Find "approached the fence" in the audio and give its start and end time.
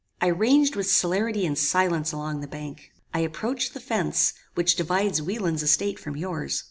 3.19-4.33